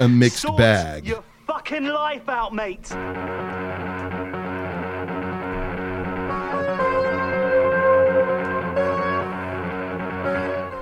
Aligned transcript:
a 0.00 0.08
mixed 0.08 0.42
Sort 0.42 0.58
bag. 0.58 1.06
your 1.06 1.24
fucking 1.46 1.84
life 1.86 2.28
out, 2.28 2.54
mate. 2.54 2.88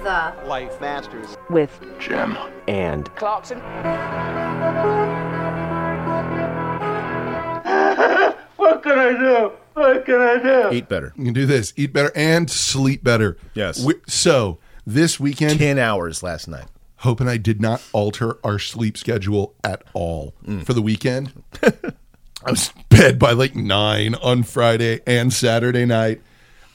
The 0.02 0.34
Life 0.46 0.80
Masters. 0.80 1.36
with 1.50 1.70
Jim. 1.98 2.36
and 2.68 3.12
Clarkson. 3.16 3.60
What 8.56 8.82
can 8.82 8.98
I 8.98 9.12
do? 9.12 9.52
What 9.74 10.04
can 10.06 10.20
I 10.20 10.42
do? 10.42 10.74
Eat 10.74 10.88
better. 10.88 11.12
You 11.16 11.24
can 11.24 11.34
do 11.34 11.46
this: 11.46 11.72
eat 11.76 11.92
better 11.92 12.10
and 12.16 12.50
sleep 12.50 13.04
better. 13.04 13.36
Yes. 13.54 13.84
We- 13.84 13.94
so 14.08 14.58
this 14.86 15.20
weekend, 15.20 15.58
10 15.58 15.78
hours 15.78 16.22
last 16.22 16.48
night. 16.48 16.66
Hope 17.00 17.20
and 17.20 17.28
I 17.28 17.36
did 17.36 17.60
not 17.60 17.82
alter 17.92 18.38
our 18.44 18.58
sleep 18.58 18.96
schedule 18.96 19.54
at 19.62 19.82
all 19.92 20.34
Mm. 20.46 20.64
for 20.64 20.72
the 20.72 20.82
weekend. 20.82 21.42
I 21.62 22.50
was 22.50 22.72
bed 22.88 23.18
by 23.18 23.32
like 23.32 23.54
nine 23.54 24.14
on 24.16 24.42
Friday 24.44 25.00
and 25.06 25.32
Saturday 25.32 25.84
night. 25.84 26.20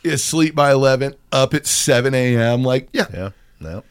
Asleep 0.03 0.55
by 0.55 0.71
eleven, 0.71 1.15
up 1.31 1.53
at 1.53 1.65
seven 1.67 2.13
a.m. 2.15 2.63
Like, 2.63 2.89
yeah, 2.93 3.05
Yeah. 3.13 3.29
No. 3.59 3.83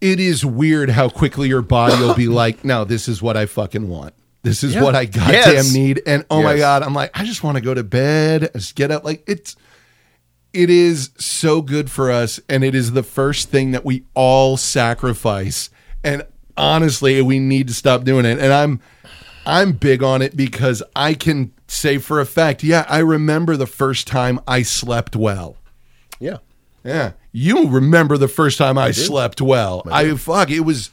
it 0.00 0.20
is 0.20 0.44
weird 0.44 0.90
how 0.90 1.08
quickly 1.08 1.48
your 1.48 1.62
body 1.62 1.96
will 2.00 2.14
be 2.14 2.28
like, 2.42 2.64
no, 2.64 2.84
this 2.84 3.08
is 3.08 3.20
what 3.20 3.36
I 3.36 3.46
fucking 3.46 3.88
want. 3.88 4.14
This 4.42 4.62
is 4.62 4.74
Yeah. 4.74 4.82
what 4.82 4.94
I 4.94 5.06
goddamn 5.06 5.54
Yes. 5.54 5.72
need. 5.74 6.02
And 6.06 6.24
oh 6.30 6.42
my 6.42 6.56
God, 6.56 6.82
I'm 6.82 6.94
like, 6.94 7.10
I 7.18 7.24
just 7.24 7.42
want 7.42 7.56
to 7.56 7.60
go 7.60 7.74
to 7.74 7.82
bed, 7.82 8.50
just 8.54 8.74
get 8.76 8.90
up. 8.90 9.04
Like 9.04 9.24
it's 9.26 9.56
it 10.54 10.70
is 10.70 11.10
so 11.18 11.60
good 11.60 11.90
for 11.90 12.10
us. 12.10 12.40
And 12.48 12.64
it 12.64 12.74
is 12.74 12.92
the 12.92 13.02
first 13.02 13.50
thing 13.50 13.72
that 13.72 13.84
we 13.84 14.04
all 14.14 14.56
sacrifice. 14.56 15.68
And 16.02 16.24
honestly, 16.56 17.20
we 17.20 17.38
need 17.38 17.68
to 17.68 17.74
stop 17.74 18.04
doing 18.04 18.24
it. 18.24 18.38
And 18.38 18.52
I'm 18.52 18.80
I'm 19.46 19.72
big 19.72 20.02
on 20.02 20.22
it 20.22 20.36
because 20.36 20.82
I 20.96 21.14
can 21.14 21.52
say 21.66 21.98
for 21.98 22.20
a 22.20 22.26
fact, 22.26 22.62
yeah, 22.62 22.86
I 22.88 22.98
remember 22.98 23.56
the 23.56 23.66
first 23.66 24.06
time 24.06 24.40
I 24.46 24.62
slept 24.62 25.16
well. 25.16 25.56
Yeah. 26.18 26.38
Yeah. 26.82 27.12
You 27.32 27.68
remember 27.68 28.16
the 28.16 28.28
first 28.28 28.58
time 28.58 28.78
I, 28.78 28.92
slept 28.92 29.40
well. 29.40 29.82
I, 29.90 30.14
fuck, 30.16 30.50
it 30.50 30.60
was 30.60 30.90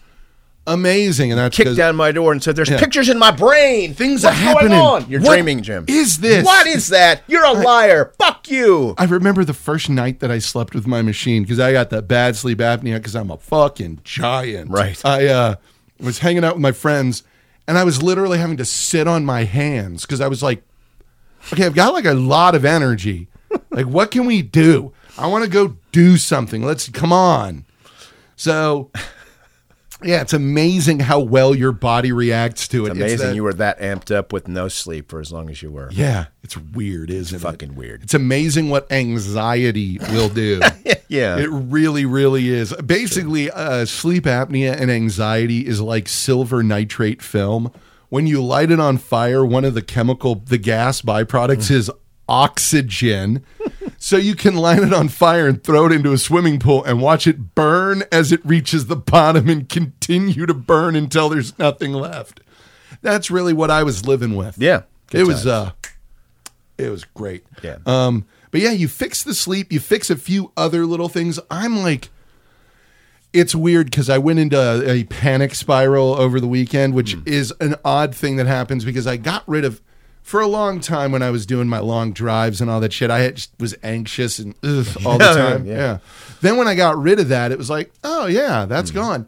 amazing. 0.67 1.31
And 1.31 1.39
that's 1.39 1.55
kicked 1.55 1.75
down 1.75 1.95
my 1.95 2.11
door 2.11 2.31
and 2.31 2.41
said, 2.41 2.55
There's 2.55 2.69
Yeah. 2.69 2.79
pictures 2.79 3.09
in 3.09 3.17
my 3.19 3.31
brain. 3.31 3.93
Things 3.93 4.23
What's 4.23 4.35
are 4.37 4.39
happening. 4.39 4.69
Going 4.69 4.81
on? 5.03 5.09
You're 5.09 5.21
What 5.21 5.33
dreaming, 5.33 5.63
Jim. 5.63 5.85
is 5.87 6.19
this? 6.19 6.45
What 6.45 6.67
is 6.67 6.87
that? 6.89 7.23
You're 7.27 7.43
a 7.45 7.53
liar. 7.53 8.13
Fuck 8.19 8.49
you. 8.49 8.95
I 8.97 9.05
remember 9.05 9.43
the 9.43 9.53
first 9.53 9.89
night 9.89 10.19
that 10.19 10.31
I 10.31 10.39
slept 10.39 10.73
with 10.73 10.87
my 10.87 11.01
machine 11.01 11.43
because 11.43 11.59
I 11.59 11.71
got 11.71 11.89
that 11.91 12.07
bad 12.07 12.35
sleep 12.35 12.59
apnea 12.59 12.95
because 12.95 13.15
I'm 13.15 13.31
a 13.31 13.37
fucking 13.37 14.01
giant. 14.03 14.69
Right. 14.71 15.03
I 15.05 15.27
uh, 15.27 15.55
was 15.99 16.19
hanging 16.19 16.43
out 16.43 16.55
with 16.55 16.61
my 16.61 16.71
friends 16.71 17.23
and 17.67 17.77
I 17.77 17.83
was 17.83 18.01
literally 18.01 18.37
having 18.37 18.57
to 18.57 18.65
sit 18.65 19.07
on 19.07 19.25
my 19.25 19.43
hands 19.43 20.01
because 20.05 20.21
I 20.21 20.27
was 20.27 20.41
like, 20.43 20.63
okay, 21.53 21.65
I've 21.65 21.75
got 21.75 21.93
like 21.93 22.05
a 22.05 22.13
lot 22.13 22.55
of 22.55 22.65
energy. 22.65 23.27
like, 23.71 23.85
what 23.87 24.11
can 24.11 24.25
we 24.25 24.41
do? 24.41 24.93
I 25.17 25.27
want 25.27 25.43
to 25.43 25.49
go 25.49 25.75
do 25.91 26.17
something. 26.17 26.63
Let's 26.63 26.87
come 26.89 27.11
on. 27.11 27.65
So, 28.35 28.89
yeah, 30.03 30.21
it's 30.21 30.33
amazing 30.33 30.99
how 30.99 31.19
well 31.19 31.53
your 31.55 31.71
body 31.71 32.11
reacts 32.11 32.67
to 32.69 32.85
it. 32.85 32.89
It's 32.91 32.97
amazing 32.97 33.27
that- 33.29 33.35
you 33.35 33.43
were 33.43 33.53
that 33.53 33.79
amped 33.79 34.13
up 34.15 34.33
with 34.33 34.47
no 34.47 34.67
sleep 34.67 35.09
for 35.09 35.19
as 35.19 35.31
long 35.31 35.49
as 35.49 35.61
you 35.61 35.71
were. 35.71 35.89
Yeah, 35.91 36.25
it's 36.43 36.57
weird, 36.57 37.09
isn't 37.09 37.35
it? 37.35 37.37
It's 37.37 37.43
fucking 37.43 37.75
weird. 37.75 38.03
It's 38.03 38.13
amazing 38.13 38.69
what 38.69 38.91
anxiety 38.91 39.99
will 40.11 40.29
do. 40.29 40.61
Yeah. 41.07 41.39
It 41.39 41.49
really, 41.51 42.05
really 42.05 42.47
is. 42.47 42.71
Basically, 42.75 43.51
uh, 43.51 43.83
sleep 43.85 44.23
apnea 44.23 44.79
and 44.79 44.89
anxiety 44.89 45.67
is 45.67 45.81
like 45.81 46.07
silver 46.07 46.63
nitrate 46.63 47.21
film. 47.21 47.69
When 48.07 48.27
you 48.27 48.41
light 48.41 48.71
it 48.71 48.79
on 48.79 48.97
fire, 48.97 49.45
one 49.45 49.65
of 49.65 49.73
the 49.73 49.81
chemical, 49.81 50.35
the 50.35 50.57
gas 50.57 51.01
byproducts 51.01 51.69
is 51.69 51.91
oxygen. 52.29 53.43
So 54.03 54.17
you 54.17 54.33
can 54.35 54.55
light 54.55 54.79
it 54.79 54.93
on 54.93 55.07
fire 55.09 55.47
and 55.47 55.63
throw 55.63 55.85
it 55.85 55.91
into 55.91 56.11
a 56.11 56.17
swimming 56.17 56.57
pool 56.57 56.83
and 56.83 56.99
watch 57.01 57.27
it 57.27 57.53
burn 57.53 58.03
as 58.11 58.31
it 58.31 58.43
reaches 58.43 58.87
the 58.87 58.95
bottom 58.95 59.47
and 59.47 59.69
continue 59.69 60.47
to 60.47 60.53
burn 60.55 60.95
until 60.95 61.29
there's 61.29 61.57
nothing 61.59 61.93
left. 61.93 62.39
That's 63.03 63.29
really 63.29 63.53
what 63.53 63.69
I 63.69 63.83
was 63.83 64.07
living 64.07 64.35
with. 64.35 64.57
Yeah. 64.57 64.81
It 65.13 65.27
was 65.27 65.45
uh 65.45 65.71
it 66.77 66.89
was 66.89 67.03
great. 67.03 67.45
Yeah. 67.61 67.77
Um, 67.85 68.25
but 68.49 68.61
yeah, 68.61 68.71
you 68.71 68.87
fix 68.87 69.21
the 69.23 69.35
sleep, 69.35 69.71
you 69.71 69.79
fix 69.79 70.09
a 70.09 70.15
few 70.15 70.51
other 70.57 70.85
little 70.87 71.07
things. 71.09 71.39
I'm 71.51 71.77
like, 71.77 72.09
it's 73.33 73.53
weird 73.53 73.85
because 73.91 74.09
I 74.09 74.17
went 74.17 74.39
into 74.39 74.59
a, 74.59 74.89
a 75.01 75.03
panic 75.05 75.53
spiral 75.55 76.15
over 76.15 76.39
the 76.39 76.47
weekend, 76.47 76.93
which 76.95 77.13
Hmm. 77.13 77.21
is 77.27 77.53
an 77.61 77.75
odd 77.85 78.15
thing 78.15 78.37
that 78.37 78.47
happens 78.47 78.83
because 78.83 79.05
I 79.07 79.17
got 79.17 79.43
rid 79.47 79.63
of, 79.63 79.79
for 80.23 80.39
a 80.41 80.47
long 80.47 80.79
time 80.79 81.11
when 81.11 81.21
I 81.21 81.29
was 81.31 81.45
doing 81.45 81.67
my 81.67 81.79
long 81.79 82.13
drives 82.13 82.61
and 82.61 82.69
all 82.69 82.79
that 82.81 82.93
shit, 82.93 83.09
I 83.11 83.29
just 83.31 83.51
was 83.59 83.75
anxious 83.83 84.39
and 84.39 84.55
ugh, 84.63 84.87
all 85.05 85.17
the 85.17 85.25
time. 85.33 85.65
yeah. 85.65 85.75
yeah. 85.75 85.97
Then 86.41 86.57
when 86.57 86.67
I 86.67 86.75
got 86.75 86.97
rid 86.97 87.19
of 87.19 87.27
that, 87.29 87.51
it 87.51 87.57
was 87.57 87.69
like, 87.69 87.91
oh 88.03 88.27
yeah, 88.27 88.65
that's 88.65 88.91
Hmm. 88.91 88.95
gone. 88.97 89.27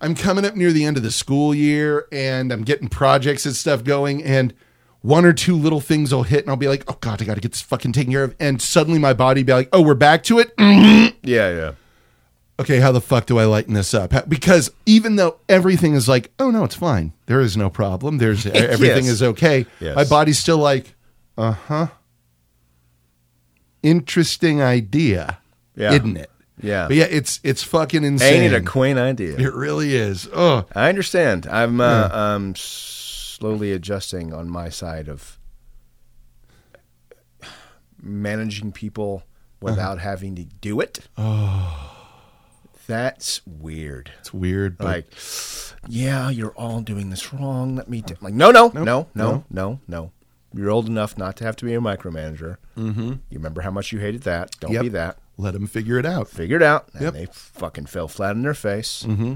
I'm 0.00 0.14
coming 0.14 0.44
up 0.44 0.54
near 0.54 0.70
the 0.72 0.84
end 0.84 0.96
of 0.98 1.02
the 1.02 1.10
school 1.10 1.54
year 1.54 2.06
and 2.12 2.52
I'm 2.52 2.62
getting 2.62 2.88
projects 2.88 3.46
and 3.46 3.56
stuff 3.56 3.84
going 3.84 4.22
and 4.22 4.52
one 5.00 5.24
or 5.24 5.32
two 5.32 5.56
little 5.56 5.80
things 5.80 6.12
will 6.12 6.24
hit 6.24 6.40
and 6.42 6.50
I'll 6.50 6.56
be 6.56 6.68
like, 6.68 6.84
oh 6.88 6.96
God, 7.00 7.22
I 7.22 7.24
got 7.24 7.34
to 7.36 7.40
get 7.40 7.52
this 7.52 7.62
fucking 7.62 7.92
taken 7.92 8.12
care 8.12 8.24
of. 8.24 8.34
And 8.40 8.60
suddenly 8.60 8.98
my 8.98 9.12
body 9.14 9.42
be 9.42 9.52
like, 9.52 9.68
oh, 9.72 9.82
we're 9.82 9.94
back 9.94 10.22
to 10.24 10.38
it. 10.40 10.52
Yeah, 10.58 11.10
yeah. 11.22 11.72
Okay, 12.60 12.78
how 12.78 12.92
the 12.92 13.00
fuck 13.00 13.26
do 13.26 13.38
I 13.38 13.46
lighten 13.46 13.74
this 13.74 13.92
up? 13.94 14.12
How- 14.12 14.22
Because 14.22 14.70
even 14.86 15.16
though 15.16 15.36
everything 15.48 15.94
is 15.94 16.08
like, 16.08 16.30
oh 16.38 16.50
no, 16.50 16.62
it's 16.64 16.76
fine. 16.76 17.12
There 17.26 17.40
is 17.40 17.56
no 17.56 17.68
problem. 17.68 18.18
There's 18.18 18.46
everything 18.46 19.04
Yes. 19.06 19.14
is 19.14 19.22
okay. 19.22 19.66
Yes. 19.80 19.96
My 19.96 20.04
body's 20.04 20.38
still 20.38 20.58
like, 20.58 20.94
uh 21.36 21.52
huh. 21.52 21.86
Interesting 23.82 24.62
idea, 24.62 25.38
Yeah. 25.76 25.92
isn't 25.94 26.16
it? 26.16 26.30
Yeah. 26.62 26.86
But 26.86 26.96
yeah, 26.96 27.06
it's 27.10 27.40
it's 27.42 27.62
fucking 27.64 28.04
insane. 28.04 28.42
Ain't 28.44 28.54
it 28.54 28.56
a 28.56 28.60
quaint 28.64 28.98
idea? 28.98 29.36
It 29.36 29.52
really 29.52 29.94
is. 29.96 30.28
Oh, 30.32 30.64
I 30.74 30.88
understand. 30.88 31.46
I'm 31.48 31.80
uh, 31.80 32.08
um, 32.12 32.54
slowly 32.56 33.72
adjusting 33.72 34.32
on 34.32 34.48
my 34.48 34.68
side 34.68 35.08
of 35.08 35.38
managing 38.00 38.72
people 38.72 39.24
without 39.60 39.98
having 39.98 40.36
to 40.36 40.44
do 40.44 40.80
it. 40.80 41.00
Oh, 41.18 41.93
that's 42.86 43.40
weird. 43.46 44.10
it's 44.20 44.32
weird. 44.32 44.78
But 44.78 44.86
Like, 44.86 45.06
yeah, 45.88 46.30
you're 46.30 46.52
all 46.52 46.80
doing 46.80 47.10
this 47.10 47.32
wrong. 47.32 47.76
Let 47.76 47.88
me 47.88 48.00
do. 48.02 48.14
Like, 48.20 48.34
no, 48.34 48.50
no, 48.50 48.68
no, 48.74 49.08
no, 49.14 49.44
no, 49.50 49.80
no. 49.88 50.10
You're 50.52 50.70
old 50.70 50.86
enough 50.86 51.18
not 51.18 51.36
to 51.38 51.44
have 51.44 51.56
to 51.56 51.64
be 51.64 51.74
a 51.74 51.80
micromanager. 51.80 52.58
Mm-hmm. 52.76 53.08
You 53.28 53.38
remember 53.38 53.62
how 53.62 53.70
much 53.72 53.90
you 53.90 53.98
hated 53.98 54.22
that? 54.22 54.56
Don't 54.60 54.72
Yep. 54.72 54.82
be 54.82 54.88
that. 54.90 55.18
let 55.36 55.52
them 55.54 55.66
figure 55.66 55.98
it 55.98 56.06
out. 56.06 56.28
Figure 56.28 56.56
it 56.56 56.62
out. 56.62 56.88
And 56.92 57.02
Yep. 57.02 57.12
they 57.14 57.26
fucking 57.32 57.86
fell 57.86 58.06
flat 58.06 58.30
on 58.36 58.42
their 58.42 58.54
face. 58.54 59.02
Mm-hmm. 59.06 59.34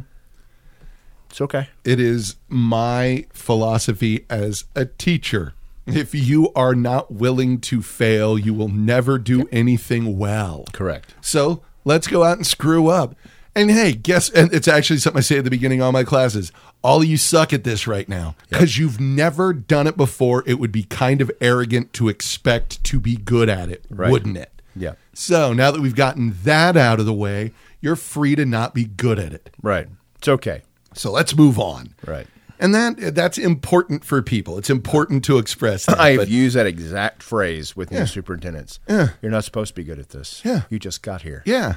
It's 1.31 1.41
okay. 1.41 1.69
It 1.85 1.99
is 2.01 2.37
my 2.49 3.27
philosophy 3.33 4.25
as 4.31 4.65
a 4.75 4.87
teacher. 4.87 5.55
If 5.87 6.15
you 6.15 6.53
are 6.55 6.75
not 6.75 7.11
willing 7.11 7.61
to 7.63 7.81
fail, 7.83 8.39
you 8.39 8.53
will 8.53 8.69
never 8.69 9.19
do 9.19 9.49
anything 9.51 10.19
well. 10.19 10.67
Correct. 10.73 11.15
So 11.23 11.63
let's 11.85 12.07
go 12.07 12.25
out 12.25 12.37
and 12.37 12.47
screw 12.47 12.89
up. 12.89 13.15
And 13.61 13.71
hey, 13.71 13.93
guess, 13.93 14.31
and 14.31 14.53
it's 14.55 14.69
actually 14.69 14.99
something 15.01 15.19
I 15.19 15.23
say 15.23 15.39
at 15.39 15.45
the 15.45 15.51
beginning 15.51 15.81
of 15.81 15.87
all 15.87 15.93
my 15.93 16.05
classes. 16.05 16.53
All 16.83 16.99
of 17.03 17.07
you 17.09 17.17
suck 17.17 17.53
at 17.53 17.65
this 17.65 17.87
right 17.89 18.09
now 18.09 18.37
because 18.49 18.79
you've 18.79 19.01
never 19.01 19.53
done 19.53 19.87
it 19.89 19.97
before. 19.97 20.45
It 20.47 20.61
would 20.61 20.71
be 20.71 20.85
kind 20.85 21.21
of 21.21 21.31
arrogant 21.41 21.93
to 21.95 22.09
expect 22.09 22.85
to 22.85 23.01
be 23.01 23.17
good 23.17 23.49
at 23.49 23.69
it, 23.69 23.85
Right. 23.91 24.11
wouldn't 24.13 24.37
it? 24.37 24.53
Yeah. 24.77 24.93
So 25.13 25.53
now 25.53 25.73
that 25.73 25.81
we've 25.81 25.97
gotten 25.97 26.37
that 26.45 26.77
out 26.77 27.01
of 27.01 27.07
the 27.07 27.13
way, 27.13 27.53
you're 27.81 27.97
free 27.97 28.37
to 28.37 28.47
not 28.47 28.75
be 28.75 28.85
good 28.85 29.19
at 29.19 29.33
it. 29.33 29.51
Right. 29.61 29.89
It's 30.19 30.29
okay. 30.29 30.63
So 30.95 31.11
let's 31.11 31.35
move 31.37 31.59
on. 31.59 31.95
Right. 32.07 32.29
And 32.61 32.75
that 32.75 33.15
that's 33.15 33.39
important 33.39 34.05
for 34.05 34.21
people. 34.23 34.59
It's 34.59 34.71
important 34.71 35.25
to 35.27 35.39
express 35.39 35.87
that. 35.87 35.99
I've 36.01 36.19
but- 36.19 36.29
used 36.29 36.57
that 36.57 36.67
exact 36.67 37.23
phrase 37.25 37.77
with 37.77 37.91
Yeah. 37.93 38.01
new 38.01 38.07
superintendents. 38.07 38.79
Yeah. 38.89 39.09
You're 39.23 39.31
not 39.33 39.45
supposed 39.45 39.71
to 39.71 39.75
be 39.75 39.85
good 39.85 39.99
at 39.99 40.11
this. 40.11 40.43
Yeah. 40.45 40.63
You 40.71 40.79
just 40.79 41.03
got 41.03 41.23
here. 41.23 41.43
yeah, 41.45 41.77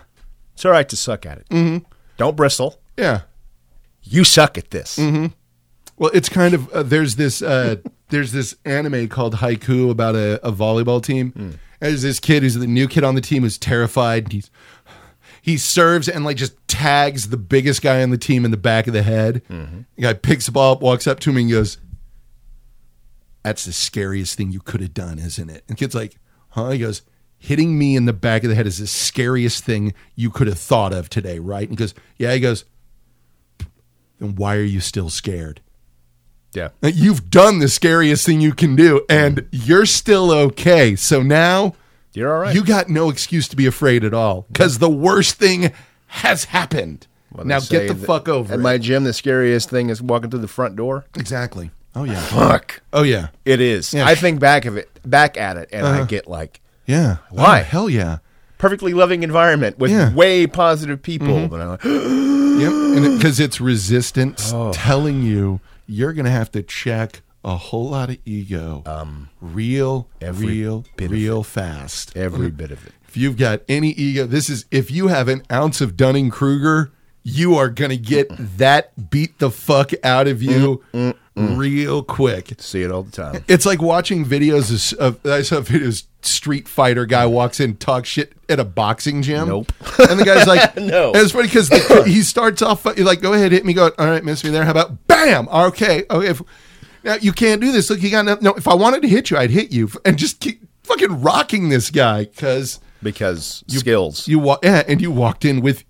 It's 0.53 0.65
all 0.65 0.71
right 0.71 0.87
to 0.89 0.95
suck 0.97 1.25
at 1.25 1.37
it. 1.39 1.49
Mm-hmm. 1.49 1.85
Don't 2.17 2.35
bristle. 2.35 2.79
yeah. 2.97 3.21
You 4.03 4.23
suck 4.23 4.57
at 4.57 4.71
this. 4.71 4.97
Mm-hmm. 4.97 5.27
Well, 5.97 6.09
it's 6.13 6.27
kind 6.27 6.55
of 6.55 6.67
uh, 6.71 6.81
there's 6.81 7.15
this 7.17 7.41
uh, 7.43 7.75
there's 8.09 8.31
this 8.31 8.55
anime 8.65 9.07
called 9.09 9.35
Haikyuu 9.35 9.91
about 9.91 10.15
a, 10.15 10.43
a 10.45 10.51
volleyball 10.51 11.03
team. 11.03 11.33
And 11.35 11.59
There's 11.79 12.01
this 12.01 12.19
kid 12.19 12.41
who's 12.41 12.55
the 12.55 12.65
new 12.65 12.87
kid 12.87 13.03
on 13.03 13.13
the 13.15 13.21
team 13.21 13.43
who's 13.43 13.59
terrified. 13.59 14.31
He's 14.31 14.49
he 15.41 15.57
serves 15.57 16.09
and 16.09 16.25
like 16.25 16.37
just 16.37 16.55
tags 16.67 17.29
the 17.29 17.37
biggest 17.37 17.81
guy 17.83 18.01
on 18.01 18.09
the 18.09 18.17
team 18.17 18.43
in 18.43 18.49
the 18.51 18.57
back 18.57 18.87
of 18.87 18.93
the 18.93 19.03
head. 19.03 19.43
Mm-hmm. 19.49 19.81
The 19.95 20.01
guy 20.01 20.13
picks 20.13 20.47
the 20.47 20.51
ball 20.51 20.73
up, 20.73 20.81
walks 20.81 21.05
up 21.05 21.19
to 21.21 21.29
him, 21.29 21.37
and 21.37 21.49
goes, 21.51 21.77
"That's 23.43 23.65
the 23.65 23.73
scariest 23.73 24.35
thing 24.35 24.51
you 24.51 24.59
could 24.61 24.81
have 24.81 24.93
done, 24.95 25.19
isn't 25.19 25.49
it?" 25.49 25.63
And 25.67 25.77
kid's 25.77 25.95
like, 25.95 26.15
"Huh?" 26.49 26.69
He 26.71 26.79
goes, 26.79 27.03
"Hitting 27.43 27.77
me 27.77 27.95
in 27.95 28.05
the 28.05 28.13
back 28.13 28.43
of 28.43 28.49
the 28.49 28.55
head 28.55 28.67
is 28.67 28.77
the 28.77 28.85
scariest 28.87 29.63
thing 29.63 29.93
you 30.15 30.29
could 30.29 30.45
have 30.47 30.59
thought 30.59 30.93
of 30.93 31.09
today, 31.09 31.39
right?" 31.39 31.67
And 31.67 31.71
he 31.71 31.75
goes, 31.75 31.93
"Yeah." 32.17 32.33
He 32.33 32.39
goes, 32.39 32.63
then 34.19 34.35
why 34.35 34.55
are 34.55 34.61
you 34.63 34.79
still 34.79 35.09
scared? 35.09 35.61
Yeah. 36.53 36.69
You've 36.83 37.29
done 37.29 37.59
the 37.59 37.67
scariest 37.69 38.25
thing 38.25 38.41
you 38.41 38.53
can 38.53 38.75
do, 38.75 39.03
and 39.09 39.47
you're 39.51 39.85
still 39.85 40.31
okay. 40.31 40.95
So 40.95 41.21
now 41.23 41.73
You're 42.13 42.31
all 42.33 42.41
right. 42.41 42.53
you 42.53 42.63
got 42.63 42.89
no 42.89 43.09
excuse 43.09 43.47
to 43.47 43.55
be 43.55 43.65
afraid 43.65 44.03
at 44.03 44.13
all 44.13 44.45
because 44.51 44.77
the 44.79 44.89
worst 44.89 45.35
thing 45.35 45.71
has 46.07 46.43
happened. 46.45 47.07
Now 47.43 47.61
get 47.61 47.87
the 47.87 47.95
fuck 47.95 48.27
over 48.27 48.53
At 48.53 48.59
it. 48.59 48.61
my 48.61 48.77
gym, 48.77 49.05
the 49.05 49.13
scariest 49.13 49.69
thing 49.69 49.89
is 49.89 50.01
walking 50.01 50.29
through 50.29 50.41
the 50.41 50.47
front 50.47 50.75
door. 50.75 51.05
exactly. 51.17 51.71
Oh 51.95 52.03
yeah. 52.03 52.19
Fuck. 52.21 52.81
Oh 52.93 53.03
yeah. 53.03 53.29
It 53.45 53.59
is. 53.59 53.93
Yeah. 53.93 54.05
I 54.05 54.15
think 54.15 54.39
back 54.39 54.65
of 54.65 54.77
it, 54.77 54.89
back 55.05 55.37
at 55.37 55.57
it, 55.57 55.69
and 55.73 55.85
Uh-huh. 55.85 56.03
I 56.03 56.05
get 56.05 56.27
like 56.27 56.59
Yeah. 56.91 57.17
Why? 57.29 57.61
Oh, 57.61 57.63
hell 57.63 57.89
yeah. 57.89 58.17
perfectly 58.57 58.93
loving 58.93 59.23
environment 59.23 59.79
with 59.79 59.89
Yeah. 59.91 60.13
way 60.13 60.45
positive 60.45 61.01
people. 61.01 61.27
Mm-hmm. 61.27 61.47
But 61.47 61.61
I'm 61.61 61.69
like, 61.69 61.83
Yep. 62.61 63.17
Because 63.17 63.39
it's 63.39 63.59
resistance 63.59 64.51
Oh. 64.53 64.71
telling 64.73 65.23
you 65.23 65.61
you're 65.87 66.13
going 66.13 66.25
to 66.25 66.31
have 66.31 66.51
to 66.51 66.61
check 66.61 67.21
a 67.43 67.55
whole 67.57 67.89
lot 67.89 68.09
of 68.11 68.17
ego. 68.23 68.83
Um, 68.85 69.29
real, 69.41 70.07
every 70.21 70.47
real, 70.47 70.85
bit 70.95 71.05
of 71.05 71.11
real 71.11 71.41
fast. 71.43 72.15
every 72.15 72.51
bit 72.51 72.69
of 72.71 72.85
it. 72.85 72.93
If 73.07 73.17
you've 73.17 73.35
got 73.35 73.61
any 73.67 73.89
ego, 73.93 74.25
this 74.27 74.47
is 74.49 74.65
if 74.69 74.91
you 74.91 75.07
have 75.07 75.27
an 75.27 75.41
ounce 75.51 75.81
of 75.81 75.97
Dunning 75.97 76.29
Kruger, 76.29 76.91
you 77.23 77.55
are 77.55 77.69
going 77.69 77.91
to 77.91 77.97
get 77.97 78.29
that 78.57 79.09
beat 79.09 79.37
the 79.39 79.51
fuck 79.51 79.91
out 80.03 80.27
of 80.27 80.41
you 80.41 80.83
Mm, 80.93 81.57
real 81.57 82.03
quick. 82.03 82.51
See 82.59 82.83
it 82.83 82.91
all 82.91 83.03
the 83.03 83.11
time. 83.11 83.43
It's 83.47 83.65
like 83.65 83.81
watching 83.81 84.25
videos 84.25 84.93
of, 84.97 85.25
I 85.25 85.41
saw 85.43 85.57
videos. 85.61 86.05
Street 86.23 86.67
fighter 86.67 87.05
guy 87.07 87.25
walks 87.25 87.59
in, 87.59 87.77
talks 87.77 88.07
shit 88.09 88.33
at 88.47 88.59
a 88.59 88.63
boxing 88.63 89.23
gym. 89.23 89.47
Nope. 89.47 89.71
And 90.09 90.19
the 90.19 90.23
guy's 90.25 90.45
like, 90.45 90.75
No. 90.77 91.07
And 91.13 91.15
it's 91.17 91.31
funny 91.31 91.47
because 91.47 91.69
he 92.05 92.21
starts 92.21 92.61
off 92.61 92.85
like, 92.85 93.21
go 93.21 93.33
ahead, 93.33 93.51
hit 93.51 93.65
me. 93.65 93.73
Go, 93.73 93.91
all 93.97 94.05
right, 94.07 94.23
miss 94.23 94.43
me 94.43 94.51
there. 94.51 94.63
How 94.63 94.69
about 94.71 95.07
bam? 95.07 95.47
Okay, 95.49 96.03
okay. 96.11 96.27
If, 96.27 96.41
now 97.03 97.15
you 97.15 97.31
can't 97.31 97.59
do 97.59 97.71
this. 97.71 97.89
Look, 97.89 98.03
you 98.03 98.11
got 98.11 98.25
no, 98.25 98.37
no. 98.39 98.53
If 98.53 98.67
I 98.67 98.75
wanted 98.75 99.01
to 99.01 99.07
hit 99.07 99.31
you, 99.31 99.37
I'd 99.37 99.49
hit 99.49 99.71
you 99.71 99.89
and 100.05 100.15
just 100.17 100.41
keep 100.41 100.61
fucking 100.83 101.21
rocking 101.23 101.69
this 101.69 101.89
guy 101.89 102.25
because 102.25 102.79
Because 103.01 103.63
skills. 103.67 104.27
you 104.27 104.37
walk. 104.37 104.59
Yeah, 104.63 104.83
and 104.87 105.01
you 105.01 105.09
walked 105.09 105.43
in 105.43 105.61
with 105.61 105.85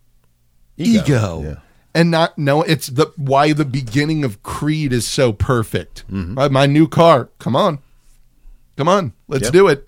Ego. 0.81 1.03
ego. 1.03 1.41
Yeah. 1.43 1.55
And 1.93 2.09
not 2.09 2.37
no, 2.37 2.61
it's 2.61 2.87
the 2.87 3.11
why 3.17 3.51
the 3.53 3.65
beginning 3.65 4.23
of 4.23 4.41
Creed 4.43 4.93
is 4.93 5.05
so 5.07 5.33
perfect. 5.33 6.05
Mm-hmm. 6.09 6.37
Uh, 6.37 6.47
my 6.49 6.65
new 6.65 6.87
car, 6.87 7.29
come 7.37 7.53
on, 7.55 7.79
come 8.77 8.87
on, 8.87 9.11
let's 9.27 9.43
Yep. 9.45 9.53
do 9.53 9.67
it. 9.67 9.87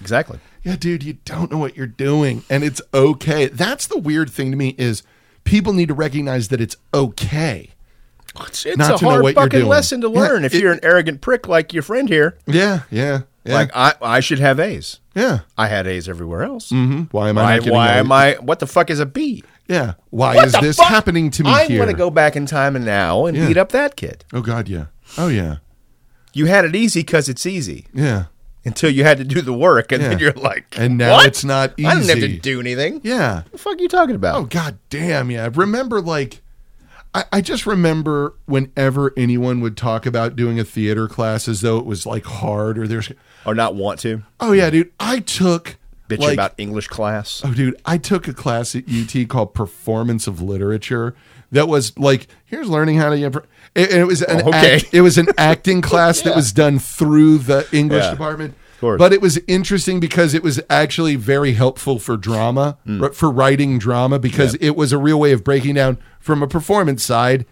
Exactly. 0.00 0.38
Yeah, 0.64 0.76
dude, 0.76 1.02
you 1.02 1.14
don't 1.24 1.50
know 1.50 1.58
what 1.58 1.76
you're 1.76 1.86
doing, 1.86 2.42
and 2.50 2.62
it's 2.64 2.82
okay. 2.92 3.46
That's 3.46 3.86
the 3.86 3.98
weird 3.98 4.28
thing 4.30 4.50
to 4.50 4.56
me 4.56 4.74
is 4.76 5.02
people 5.44 5.72
need 5.72 5.88
to 5.88 5.94
recognize 5.94 6.48
that 6.48 6.60
it's 6.60 6.76
okay. 6.92 7.70
It's, 8.40 8.66
it's 8.66 8.76
Not 8.76 9.00
a 9.00 9.04
know 9.04 9.10
hard 9.22 9.34
fucking 9.34 9.66
lesson 9.66 10.00
to 10.02 10.10
Yeah, 10.10 10.20
learn 10.20 10.44
if 10.44 10.54
it- 10.54 10.60
you're 10.60 10.72
an 10.72 10.80
arrogant 10.82 11.20
prick 11.20 11.48
like 11.48 11.72
your 11.72 11.82
friend 11.82 12.08
here. 12.08 12.36
Yeah, 12.46 12.80
yeah, 12.90 13.22
yeah, 13.44 13.54
Like 13.54 13.70
I, 13.74 13.94
I 14.02 14.20
should 14.20 14.38
have 14.40 14.60
A's. 14.60 14.98
yeah. 15.14 15.40
I 15.56 15.68
had 15.68 15.86
A's 15.86 16.08
everywhere 16.08 16.42
else. 16.42 16.70
hmm 16.70 17.02
Why 17.12 17.30
am 17.30 17.38
I 17.38 17.60
Why, 17.60 17.70
why 17.70 17.88
am 17.94 18.12
I? 18.12 18.34
What 18.40 18.58
the 18.58 18.66
fuck 18.66 18.90
is 18.90 19.00
a 19.00 19.06
B? 19.06 19.42
Yeah. 19.68 19.94
Why 20.10 20.34
What 20.36 20.46
is 20.46 20.52
this 20.54 20.76
fuck? 20.78 20.86
happening 20.88 21.30
to 21.32 21.44
me 21.44 21.50
I'm 21.50 21.68
here? 21.68 21.76
going 21.78 21.90
to 21.90 21.96
go 21.96 22.10
back 22.10 22.36
in 22.36 22.46
time 22.46 22.74
and 22.74 22.84
now 22.84 23.26
and 23.26 23.36
Yeah. 23.36 23.46
beat 23.48 23.56
up 23.58 23.70
that 23.72 23.96
kid. 23.96 24.24
Oh 24.32 24.40
God, 24.40 24.68
yeah. 24.68 24.86
Oh 25.16 25.28
yeah, 25.28 25.56
You 26.32 26.46
had 26.46 26.64
it 26.64 26.74
easy 26.74 27.00
because 27.00 27.28
it's 27.28 27.46
easy 27.46 27.86
yeah. 27.94 28.24
until 28.64 28.90
you 28.90 29.04
had 29.04 29.16
to 29.18 29.24
do 29.24 29.40
the 29.40 29.52
work, 29.54 29.90
and 29.92 30.02
then 30.02 30.18
you're 30.18 30.32
like, 30.32 30.66
And 30.78 30.98
now 30.98 31.12
"What? 31.12 31.26
it's 31.26 31.44
not 31.44 31.72
easy. 31.78 31.86
I 31.86 31.94
didn't 31.94 32.08
have 32.08 32.18
to 32.20 32.38
do 32.38 32.60
anything. 32.60 33.00
Yeah. 33.04 33.36
What 33.36 33.52
the 33.52 33.58
fuck 33.58 33.78
are 33.78 33.82
you 33.82 33.88
talking 33.88 34.14
about? 34.16 34.36
Oh 34.36 34.44
god 34.44 34.78
damn, 34.90 35.30
yeah. 35.30 35.48
Remember 35.54 36.00
like 36.02 36.42
I, 37.14 37.24
I 37.32 37.40
just 37.40 37.66
remember 37.66 38.34
whenever 38.44 39.14
anyone 39.16 39.60
would 39.62 39.78
talk 39.78 40.04
about 40.04 40.36
doing 40.36 40.60
a 40.60 40.64
theater 40.64 41.08
class 41.08 41.48
as 41.48 41.62
though 41.62 41.78
it 41.78 41.86
was 41.86 42.04
like 42.04 42.24
hard 42.26 42.78
or 42.78 42.86
there's 42.86 43.10
Or 43.46 43.54
not 43.54 43.74
want 43.74 43.98
to 44.00 44.22
Oh 44.40 44.52
yeah, 44.52 44.68
dude. 44.68 44.92
I 45.00 45.20
took 45.20 45.77
bitch 46.08 46.18
like, 46.20 46.34
about 46.34 46.54
English 46.58 46.88
class. 46.88 47.42
Oh 47.44 47.52
dude, 47.54 47.80
I 47.84 47.98
took 47.98 48.26
a 48.28 48.34
class 48.34 48.74
at 48.74 48.84
UT 48.88 49.28
called 49.28 49.54
Performance 49.54 50.26
of 50.26 50.40
Literature 50.42 51.14
that 51.52 51.68
was 51.68 51.96
like 51.98 52.26
here's 52.44 52.68
learning 52.68 52.96
how 52.98 53.10
to 53.10 53.16
impro- 53.16 53.44
it, 53.74 53.90
it 53.92 54.04
was 54.06 54.22
an 54.22 54.42
Oh, 54.44 54.48
okay. 54.48 54.76
act- 54.76 54.92
it 54.92 55.02
was 55.02 55.18
an 55.18 55.28
acting 55.38 55.80
class 55.80 56.20
that 56.22 56.34
was 56.34 56.52
done 56.52 56.78
through 56.78 57.38
the 57.38 57.66
English 57.72 58.04
Yeah. 58.04 58.10
department. 58.10 58.54
But 58.80 59.12
it 59.12 59.20
was 59.20 59.40
interesting 59.48 59.98
because 59.98 60.34
it 60.34 60.42
was 60.44 60.60
actually 60.70 61.16
very 61.16 61.54
helpful 61.54 61.98
for 61.98 62.16
drama, 62.16 62.78
mm. 62.86 63.02
r- 63.02 63.12
for 63.12 63.28
writing 63.28 63.76
drama, 63.80 64.20
because 64.20 64.54
it 64.60 64.76
was 64.76 64.92
a 64.92 64.98
real 64.98 65.18
way 65.18 65.32
of 65.32 65.42
breaking 65.42 65.74
down 65.74 65.98
from 66.20 66.44
a 66.44 66.46
performance 66.46 67.02
side 67.02 67.44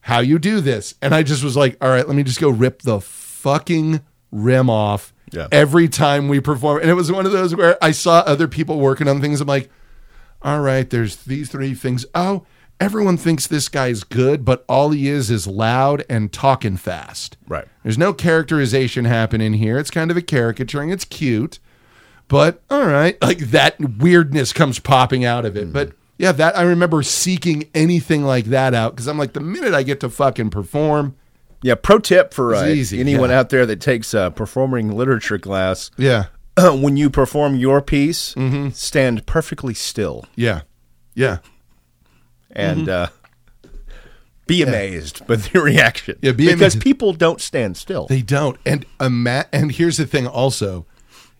how 0.00 0.18
you 0.18 0.40
do 0.40 0.60
this. 0.60 0.94
And 1.00 1.14
I 1.14 1.22
just 1.22 1.44
was 1.44 1.56
like, 1.56 1.76
all 1.80 1.88
right, 1.88 2.04
let 2.04 2.16
me 2.16 2.24
just 2.24 2.40
go 2.40 2.48
rip 2.50 2.82
the 2.82 3.00
fucking 3.00 4.00
rim 4.32 4.68
off 4.68 5.12
Yeah. 5.32 5.48
every 5.50 5.88
time 5.88 6.28
we 6.28 6.40
perform. 6.40 6.80
And 6.80 6.90
it 6.90 6.94
was 6.94 7.10
one 7.10 7.26
of 7.26 7.32
those 7.32 7.54
where 7.54 7.76
I 7.82 7.90
saw 7.90 8.20
other 8.20 8.46
people 8.46 8.78
working 8.78 9.08
on 9.08 9.20
things. 9.20 9.40
I'm 9.40 9.48
like, 9.48 9.70
all 10.42 10.60
right, 10.60 10.88
there's 10.88 11.16
these 11.16 11.50
three 11.50 11.74
things. 11.74 12.06
Oh, 12.14 12.46
everyone 12.80 13.16
thinks 13.16 13.46
this 13.46 13.68
guy's 13.68 14.04
good, 14.04 14.44
but 14.44 14.64
all 14.68 14.90
he 14.90 15.08
is 15.08 15.30
is 15.30 15.46
loud 15.46 16.04
and 16.08 16.32
talking 16.32 16.76
fast. 16.76 17.36
Right. 17.48 17.66
There's 17.82 17.98
no 17.98 18.12
characterization 18.12 19.04
happening 19.04 19.54
here. 19.54 19.78
It's 19.78 19.90
kind 19.90 20.10
of 20.10 20.16
a 20.16 20.22
caricaturing. 20.22 20.90
It's 20.90 21.04
cute, 21.04 21.58
but 22.28 22.62
all 22.70 22.86
right, 22.86 23.20
like 23.22 23.38
that 23.38 23.98
weirdness 23.98 24.52
comes 24.52 24.78
popping 24.78 25.24
out 25.24 25.44
of 25.44 25.56
it. 25.56 25.64
Mm-hmm. 25.64 25.72
But 25.72 25.92
yeah, 26.18 26.32
that 26.32 26.56
I 26.56 26.62
remember 26.62 27.02
seeking 27.02 27.68
anything 27.74 28.24
like 28.24 28.46
that 28.46 28.74
out 28.74 28.92
because 28.94 29.06
I'm 29.06 29.18
like, 29.18 29.32
the 29.32 29.40
minute 29.40 29.74
I 29.74 29.82
get 29.82 30.00
to 30.00 30.08
fucking 30.08 30.50
perform, 30.50 31.14
Yeah. 31.62 31.74
Pro 31.74 31.98
tip 31.98 32.32
for 32.34 32.54
uh, 32.54 32.62
anyone 32.64 33.30
yeah. 33.30 33.38
out 33.40 33.50
there 33.50 33.66
that 33.66 33.80
takes 33.80 34.14
a 34.14 34.30
performing 34.34 34.96
literature 34.96 35.38
class: 35.38 35.90
yeah, 35.96 36.26
when 36.58 36.96
you 36.96 37.10
perform 37.10 37.56
your 37.56 37.80
piece, 37.82 38.34
Mm-hmm. 38.34 38.70
stand 38.70 39.26
perfectly 39.26 39.74
still 39.74 40.24
yeah, 40.36 40.62
yeah, 41.14 41.38
and 42.52 42.88
uh, 42.88 43.08
be 44.46 44.62
amazed 44.62 45.26
by 45.26 45.36
the 45.36 45.60
reaction. 45.60 46.14
Mm-hmm. 46.16 46.26
Yeah, 46.26 46.32
be 46.32 46.46
because 46.46 46.74
amazed. 46.74 46.82
people 46.82 47.12
don't 47.12 47.40
stand 47.40 47.76
still. 47.76 48.06
they 48.06 48.22
don't. 48.22 48.58
And 48.64 48.84
ima- 49.00 49.46
and 49.52 49.72
here's 49.72 49.96
the 49.96 50.06
thing, 50.06 50.26
also, 50.26 50.86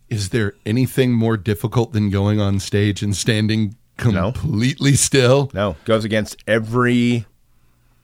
is 0.09 0.31
there 0.31 0.55
anything 0.65 1.13
more 1.13 1.37
difficult 1.37 1.93
than 1.93 2.11
going 2.11 2.41
on 2.41 2.59
stage 2.59 3.03
and 3.03 3.15
standing 3.17 3.77
No. 4.05 4.33
completely 4.33 4.95
still? 4.97 5.51
no, 5.55 5.77
goes 5.85 6.05
against 6.05 6.37
every 6.49 7.27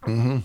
Mm-hmm. 0.04 0.38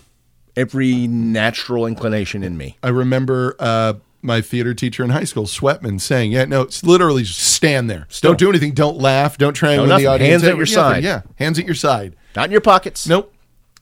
Every 0.58 1.06
natural 1.06 1.86
inclination 1.86 2.42
in 2.42 2.56
me. 2.56 2.76
I 2.82 2.88
remember 2.88 3.54
uh, 3.58 3.94
my 4.22 4.40
theater 4.40 4.74
teacher 4.74 5.04
in 5.04 5.10
high 5.10 5.24
school, 5.24 5.44
Sweatman, 5.44 6.00
saying, 6.00 6.32
"Yeah, 6.32 6.44
no, 6.44 6.62
it's 6.62 6.82
literally 6.82 7.22
just 7.22 7.38
stand 7.40 7.88
there. 7.88 8.06
Don't 8.20 8.38
do 8.38 8.48
anything. 8.48 8.72
Don't 8.72 8.98
laugh. 8.98 9.38
Don't 9.38 9.54
try 9.54 9.72
and 9.74 9.88
No, 9.88 9.94
win 9.94 10.02
the 10.02 10.06
audience. 10.08 10.30
Hands 10.30 10.44
at 10.44 10.48
your 10.48 10.58
Nothing. 10.58 10.74
side. 10.74 11.04
Yeah, 11.04 11.22
hands 11.36 11.58
at 11.58 11.64
your 11.66 11.74
side. 11.74 12.16
Not 12.36 12.46
in 12.46 12.50
your 12.52 12.60
pockets. 12.60 13.06
Nope. 13.06 13.32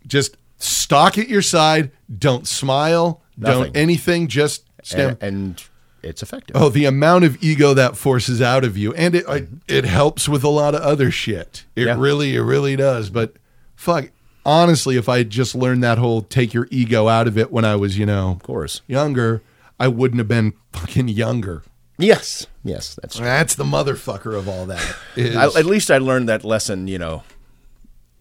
Just 0.07 0.37
stock 0.59 1.19
at 1.19 1.29
your 1.29 1.43
side. 1.43 1.91
Don't 2.19 2.47
smile. 2.47 3.23
Nothing. 3.37 3.63
Don't 3.65 3.77
anything. 3.77 4.29
Just 4.29 4.65
stand. 4.83 5.19
and, 5.21 5.35
and 5.35 5.65
it's 6.03 6.23
effective. 6.23 6.55
Oh, 6.57 6.69
the 6.69 6.85
amount 6.85 7.25
of 7.25 7.43
ego 7.43 7.75
that 7.75 7.97
forces 7.97 8.41
out 8.41 8.63
of 8.65 8.77
you, 8.77 8.95
and 8.95 9.15
it 9.15 9.25
I, 9.29 9.47
it 9.67 9.85
helps 9.85 10.29
with 10.29 10.45
a 10.45 10.49
lot 10.49 10.75
of 10.75 10.81
other 10.83 11.11
shit. 11.11 11.65
It 11.75 11.87
Yeah. 11.87 11.97
really, 11.99 12.37
it 12.37 12.41
really 12.43 12.77
does. 12.77 13.11
But 13.11 13.35
fuck, 13.75 14.11
honestly, 14.47 14.97
if 14.97 15.09
I 15.09 15.19
had 15.19 15.29
just 15.29 15.55
learned 15.55 15.83
that 15.83 15.99
whole 15.99 16.23
take 16.23 16.55
your 16.55 16.69
ego 16.71 17.09
out 17.09 17.27
of 17.27 17.37
it 17.37 17.53
when 17.53 17.65
I 17.67 17.77
was, 17.77 17.99
you 17.99 18.07
know, 18.07 18.31
Of 18.31 18.43
course. 18.43 18.81
younger, 18.87 19.43
I 19.79 19.89
wouldn't 19.89 20.19
have 20.19 20.29
been 20.29 20.55
fucking 20.73 21.09
younger. 21.09 21.63
Yes. 21.99 22.47
Yes, 22.65 22.97
that's 23.03 23.17
true. 23.17 23.25
That's 23.25 23.55
the 23.57 23.65
motherfucker 23.65 24.35
of 24.39 24.49
all 24.49 24.67
that. 24.67 24.97
is- 25.17 25.37
I, 25.37 25.47
at 25.59 25.67
least 25.67 25.91
I 25.91 25.99
learned 25.99 26.29
that 26.29 26.45
lesson, 26.45 26.89
you 26.89 26.99
know, 26.99 27.23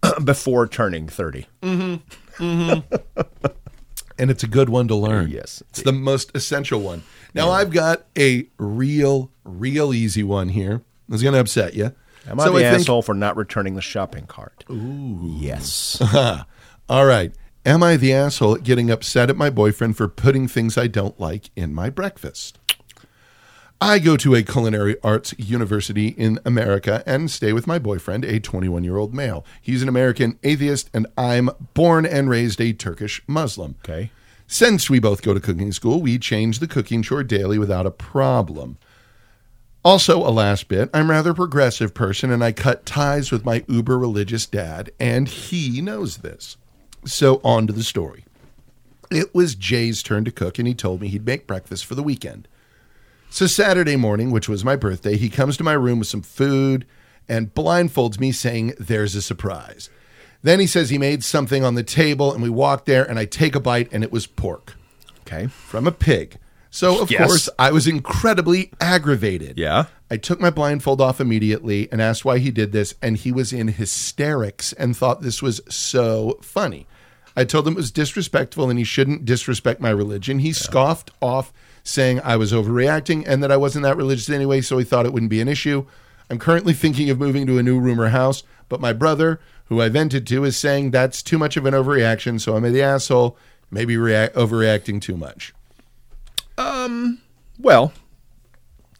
before 0.23 0.67
turning 0.67 1.07
30. 1.07 1.45
Mm-hmm. 1.61 2.43
Mm-hmm. 2.43 3.45
and 4.19 4.31
it's 4.31 4.43
a 4.43 4.47
good 4.47 4.69
one 4.69 4.87
to 4.89 4.95
learn. 4.95 5.29
Yes. 5.29 5.61
It's 5.69 5.81
the 5.83 5.93
most 5.93 6.31
essential 6.35 6.81
one. 6.81 7.03
Now 7.33 7.49
I've 7.51 7.71
got 7.71 8.05
a 8.17 8.47
real, 8.57 9.29
real 9.43 9.93
easy 9.93 10.23
one 10.23 10.49
here. 10.49 10.81
It's 11.09 11.21
going 11.21 11.33
to 11.33 11.39
upset 11.39 11.73
you. 11.75 11.93
Am 12.27 12.39
I 12.39 12.45
So 12.45 12.51
the 12.53 12.59
think- 12.59 12.79
asshole 12.81 13.01
for 13.01 13.13
not 13.13 13.37
returning 13.37 13.75
the 13.75 13.81
shopping 13.81 14.25
cart? 14.25 14.63
Ooh. 14.69 15.19
Yes. 15.39 16.01
All 16.89 17.05
right. 17.05 17.33
Am 17.65 17.81
I 17.81 17.97
the 17.97 18.13
asshole 18.13 18.55
at 18.55 18.63
getting 18.63 18.91
upset 18.91 19.29
at 19.29 19.35
my 19.37 19.49
boyfriend 19.49 19.97
for 19.97 20.07
putting 20.07 20.47
things 20.47 20.77
I 20.77 20.87
don't 20.87 21.19
like 21.19 21.49
in 21.55 21.73
my 21.73 21.89
breakfast? 21.89 22.59
I 23.81 23.99
go 23.99 24.15
to 24.17 24.35
a 24.35 24.41
culinary 24.43 24.95
arts 25.03 25.33
university 25.37 26.07
in 26.09 26.39
America 26.45 27.03
and 27.05 27.29
stay 27.29 27.51
with 27.53 27.67
my 27.67 27.77
boyfriend, 27.77 28.23
a 28.23 28.39
21 28.39 28.83
year 28.83 28.97
old 28.97 29.13
male. 29.13 29.45
He's 29.61 29.81
an 29.81 29.89
American 29.89 30.39
atheist, 30.43 30.89
and 30.93 31.07
I'm 31.17 31.49
born 31.73 32.05
and 32.05 32.29
raised 32.29 32.61
a 32.61 32.71
Turkish 32.71 33.21
Muslim. 33.27 33.75
Okay. 33.83 34.11
Since 34.47 34.89
we 34.89 34.99
both 34.99 35.23
go 35.23 35.33
to 35.33 35.39
cooking 35.39 35.71
school, 35.71 36.01
we 36.01 36.17
change 36.19 36.59
the 36.59 36.67
cooking 36.67 37.01
chore 37.01 37.23
daily 37.23 37.57
without 37.59 37.85
a 37.87 37.91
problem. 37.91 38.77
Also, 39.85 40.17
a 40.27 40.31
last 40.31 40.67
bit, 40.67 40.89
I'm 40.95 41.11
a 41.11 41.13
rather 41.13 41.35
progressive 41.35 41.93
person 41.93 42.31
and 42.31 42.43
I 42.43 42.51
cut 42.53 42.87
ties 42.87 43.31
with 43.31 43.45
my 43.45 43.63
uber 43.67 43.99
religious 43.99 44.47
dad, 44.47 44.91
and 44.99 45.27
he 45.27 45.79
knows 45.79 46.17
this. 46.17 46.57
So, 47.05 47.39
on 47.43 47.67
to 47.67 47.73
the 47.73 47.83
story. 47.83 48.25
It 49.11 49.35
was 49.35 49.53
Jay's 49.53 50.01
turn 50.01 50.25
to 50.25 50.31
cook, 50.31 50.57
and 50.57 50.67
he 50.67 50.73
told 50.73 51.01
me 51.01 51.07
he'd 51.07 51.27
make 51.27 51.45
breakfast 51.45 51.85
for 51.85 51.93
the 51.93 52.01
weekend. 52.01 52.47
So 53.29 53.45
Saturday 53.45 53.95
morning, 53.95 54.31
which 54.31 54.49
was 54.49 54.65
my 54.65 54.75
birthday, 54.75 55.17
he 55.17 55.29
comes 55.29 55.55
to 55.57 55.63
my 55.63 55.73
room 55.73 55.99
with 55.99 56.07
some 56.07 56.23
food 56.23 56.87
and 57.29 57.53
blindfolds 57.53 58.19
me, 58.19 58.31
saying, 58.31 58.73
There's 58.79 59.13
a 59.13 59.21
surprise. 59.21 59.91
Then 60.41 60.59
he 60.59 60.65
says 60.65 60.89
he 60.89 60.97
made 60.97 61.23
something 61.23 61.63
on 61.63 61.75
the 61.75 61.83
table, 61.83 62.33
and 62.33 62.41
we 62.41 62.49
walk 62.49 62.85
there, 62.85 63.07
and 63.07 63.19
I 63.19 63.25
take 63.25 63.53
a 63.53 63.59
bite, 63.59 63.89
and 63.91 64.03
it 64.03 64.11
was 64.11 64.25
pork 64.25 64.73
Okay. 65.21 65.45
from 65.45 65.85
a 65.85 65.91
pig. 65.91 66.39
So, 66.75 67.01
of 67.01 67.09
Yes. 67.09 67.25
course, 67.25 67.49
I 67.57 67.71
was 67.71 67.87
incredibly 67.87 68.69
aggravated. 68.81 69.57
Yeah. 69.57 69.85
I 70.11 70.17
took 70.17 70.41
my 70.41 70.49
blindfold 70.49 70.99
off 70.99 71.21
immediately 71.21 71.87
and 71.89 72.01
asked 72.01 72.25
why 72.25 72.39
he 72.39 72.51
did 72.51 72.73
this, 72.73 72.95
and 73.01 73.15
he 73.15 73.31
was 73.31 73.53
in 73.53 73.69
hysterics 73.69 74.73
and 74.73 74.95
thought 74.95 75.21
this 75.21 75.41
was 75.41 75.61
so 75.69 76.37
funny. 76.41 76.85
I 77.33 77.45
told 77.45 77.65
him 77.65 77.75
it 77.75 77.77
was 77.77 77.91
disrespectful 77.91 78.69
and 78.69 78.77
he 78.77 78.83
shouldn't 78.83 79.23
disrespect 79.23 79.79
my 79.79 79.89
religion. 79.89 80.39
He 80.39 80.51
scoffed 80.51 81.11
off, 81.21 81.53
saying 81.85 82.19
I 82.25 82.35
was 82.35 82.51
overreacting 82.51 83.23
and 83.25 83.41
that 83.41 83.53
I 83.53 83.57
wasn't 83.57 83.83
that 83.83 83.95
religious 83.95 84.29
anyway, 84.29 84.59
so 84.59 84.77
he 84.77 84.83
thought 84.83 85.05
it 85.05 85.13
wouldn't 85.13 85.29
be 85.29 85.39
an 85.39 85.47
issue. 85.47 85.85
I'm 86.29 86.39
currently 86.39 86.73
thinking 86.73 87.09
of 87.09 87.17
moving 87.17 87.45
to 87.47 87.57
a 87.57 87.63
new 87.63 87.79
room 87.79 88.01
or 88.01 88.09
house, 88.09 88.43
but 88.67 88.81
my 88.81 88.91
brother, 88.91 89.39
who 89.67 89.79
I 89.81 89.87
vented 89.87 90.27
to, 90.27 90.43
is 90.43 90.57
saying 90.57 90.91
that's 90.91 91.23
too 91.23 91.37
much 91.37 91.55
of 91.55 91.65
an 91.65 91.73
overreaction, 91.73 92.41
so 92.41 92.57
I'm 92.57 92.63
the 92.69 92.81
asshole, 92.81 93.37
maybe 93.71 93.95
rea- 93.95 94.27
overreacting 94.35 95.01
too 95.01 95.15
much. 95.15 95.53
Well, 96.57 97.93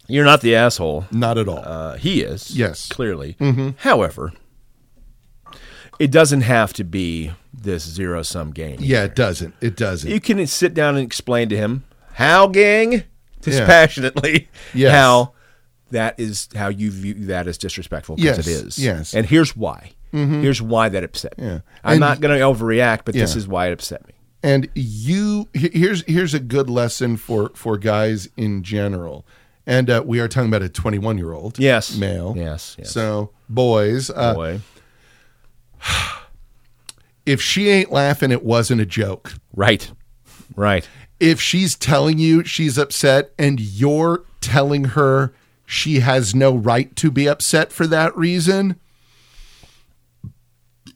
you're 0.08 0.24
not 0.24 0.40
the 0.40 0.54
asshole. 0.54 1.06
Not 1.10 1.38
at 1.38 1.48
all. 1.48 1.58
Uh, 1.58 1.96
he 1.96 2.22
is. 2.22 2.56
Yes. 2.56 2.88
Clearly. 2.88 3.36
Mm-hmm. 3.40 3.70
However, 3.78 4.32
it 5.98 6.10
doesn't 6.10 6.42
have 6.42 6.72
to 6.74 6.84
be 6.84 7.32
this 7.52 7.82
zero 7.84 8.22
sum 8.22 8.50
game. 8.52 8.78
yeah, 8.80 9.04
it 9.04 9.14
doesn't. 9.14 9.54
It 9.60 9.76
doesn't. 9.76 10.10
You 10.10 10.20
can 10.20 10.46
sit 10.46 10.74
down 10.74 10.96
and 10.96 11.04
explain 11.04 11.48
to 11.48 11.56
him 11.56 11.84
how, 12.12 12.46
gang, 12.48 13.04
dispassionately, 13.40 14.48
Yes. 14.74 14.92
how 14.92 15.32
that 15.90 16.18
is 16.18 16.48
how 16.54 16.68
you 16.68 16.90
view 16.90 17.14
that 17.26 17.46
as 17.46 17.56
disrespectful 17.58 18.16
because 18.16 18.38
Yes, 18.38 18.46
it 18.46 18.66
is. 18.66 18.78
yes. 18.78 19.14
And 19.14 19.24
here's 19.26 19.56
why. 19.56 19.92
Here's 20.12 20.62
why 20.62 20.88
that 20.88 21.04
upset 21.04 21.36
me. 21.36 21.44
Yeah. 21.46 21.58
I'm 21.84 21.92
And- 21.94 22.00
not 22.00 22.20
going 22.22 22.38
to 22.38 22.42
overreact, 22.42 23.00
but 23.04 23.12
this 23.14 23.36
is 23.36 23.46
why 23.46 23.66
it 23.68 23.72
upset 23.74 24.06
me. 24.08 24.14
And 24.46 24.68
you 24.74 25.48
here's 25.54 26.04
here's 26.06 26.32
a 26.34 26.38
good 26.38 26.70
lesson 26.70 27.16
for 27.16 27.50
for 27.54 27.76
guys 27.76 28.28
in 28.36 28.62
general 28.62 29.26
and 29.66 29.90
uh, 29.90 30.00
we 30.06 30.20
are 30.20 30.28
talking 30.28 30.48
about 30.48 30.62
a 30.62 30.68
21 30.68 31.18
year 31.18 31.32
old 31.32 31.58
Yes. 31.58 31.96
male 31.96 32.34
Yes, 32.36 32.76
yes. 32.78 32.92
so 32.92 33.30
boys 33.48 34.08
uh, 34.10 34.34
Boy. 34.34 34.60
if 37.26 37.42
she 37.42 37.68
ain't 37.68 37.90
laughing 37.90 38.30
it 38.30 38.44
wasn't 38.44 38.80
a 38.80 38.86
joke 38.86 39.34
Right. 39.54 39.90
Right. 40.54 40.88
if 41.18 41.40
she's 41.40 41.74
telling 41.74 42.18
you 42.18 42.44
she's 42.44 42.78
upset 42.78 43.32
and 43.38 43.58
you're 43.60 44.24
telling 44.40 44.84
her 44.84 45.32
she 45.66 45.98
has 46.00 46.34
no 46.34 46.54
right 46.54 46.94
to 46.96 47.10
be 47.10 47.28
upset 47.28 47.72
for 47.72 47.86
that 47.88 48.16
reason 48.16 48.76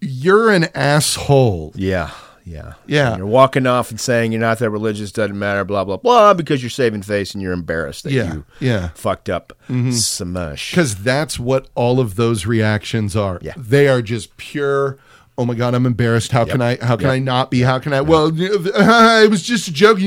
you're 0.00 0.50
an 0.50 0.64
asshole 0.74 1.72
Yeah. 1.74 2.10
Yeah. 2.50 2.74
Yeah. 2.86 3.10
And 3.10 3.18
you're 3.18 3.26
walking 3.26 3.66
off 3.66 3.90
and 3.90 4.00
saying 4.00 4.32
you're 4.32 4.40
not 4.40 4.58
that 4.58 4.70
religious, 4.70 5.12
doesn't 5.12 5.38
matter, 5.38 5.64
blah, 5.64 5.84
blah, 5.84 5.98
blah, 5.98 6.34
because 6.34 6.62
you're 6.62 6.70
saving 6.70 7.02
face 7.02 7.32
and 7.32 7.40
you're 7.40 7.52
embarrassed 7.52 8.04
that 8.04 8.12
Yeah, 8.12 8.34
you 8.34 8.44
yeah. 8.58 8.88
fucked 8.94 9.28
up 9.28 9.52
mm-hmm. 9.68 9.92
so 9.92 10.24
much. 10.24 10.72
because 10.72 10.96
that's 10.96 11.38
what 11.38 11.68
all 11.76 12.00
of 12.00 12.16
those 12.16 12.46
reactions 12.46 13.14
are. 13.14 13.38
Yeah. 13.40 13.54
They 13.56 13.86
are 13.86 14.02
just 14.02 14.36
pure. 14.36 14.98
Oh 15.38 15.46
my 15.46 15.54
god, 15.54 15.74
I'm 15.74 15.86
embarrassed. 15.86 16.32
How 16.32 16.44
can 16.44 16.60
I? 16.60 16.76
How 16.84 16.96
can 16.96 17.06
Yep. 17.06 17.14
I 17.14 17.18
not 17.20 17.50
be? 17.50 17.60
How 17.62 17.78
can 17.78 17.94
I? 17.94 18.00
Well, 18.00 18.30
I 18.76 19.26
was 19.28 19.42
just 19.42 19.68
a 19.68 19.72
joke. 19.72 19.98